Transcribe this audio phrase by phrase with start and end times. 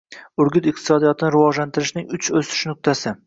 [0.43, 3.15] Urgut iqtisodiyotini rivojlantirishning uch o‘sish nuqtasi